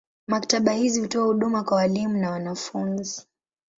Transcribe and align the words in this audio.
Maktaba 0.27 0.71
hizi 0.71 1.01
hutoa 1.01 1.25
huduma 1.25 1.63
kwa 1.63 1.77
walimu 1.77 2.17
na 2.17 2.31
wanafunzi. 2.31 3.27